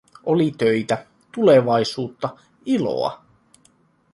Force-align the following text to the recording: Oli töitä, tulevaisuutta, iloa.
Oli 0.25 0.51
töitä, 0.51 1.05
tulevaisuutta, 1.31 2.29
iloa. 2.65 3.21